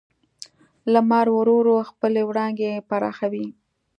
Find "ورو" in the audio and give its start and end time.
1.37-1.55, 1.59-1.77